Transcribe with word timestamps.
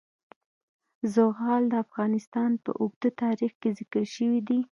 زغال 1.13 1.63
د 1.71 1.73
افغانستان 1.85 2.51
په 2.63 2.71
اوږده 2.81 3.09
تاریخ 3.23 3.51
کې 3.61 3.69
ذکر 3.79 4.03
شوی 4.15 4.39
دی. 4.47 4.59